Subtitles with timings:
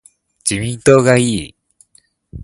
[0.43, 1.55] 自民党がいい